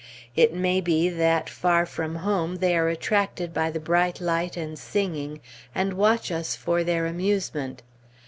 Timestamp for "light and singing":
4.19-5.41